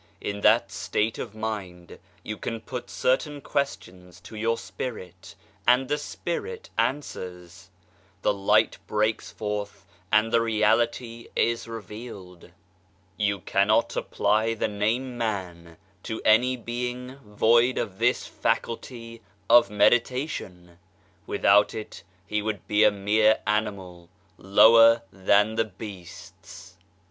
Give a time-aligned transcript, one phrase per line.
[0.19, 5.35] In that state of mind you put certain questions to your spirit
[5.67, 7.69] and the spirit answers:
[8.23, 12.49] the light breaks forth and the reality is revealed.
[13.15, 15.77] You cannot apply the name" man"
[16.09, 19.21] to any being void of this faculty
[19.51, 20.79] of meditation;
[21.27, 24.09] without it he would be a mere animal,
[24.39, 26.77] lower than the beasts.